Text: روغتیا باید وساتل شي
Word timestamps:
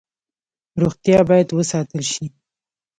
روغتیا 0.81 1.19
باید 1.29 1.49
وساتل 1.57 2.01
شي 2.11 2.25